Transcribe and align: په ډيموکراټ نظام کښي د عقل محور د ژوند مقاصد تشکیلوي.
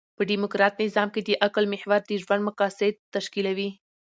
په 0.17 0.21
ډيموکراټ 0.29 0.73
نظام 0.83 1.07
کښي 1.13 1.21
د 1.25 1.29
عقل 1.45 1.63
محور 1.73 2.01
د 2.05 2.11
ژوند 2.23 2.41
مقاصد 2.49 2.93
تشکیلوي. 3.15 3.69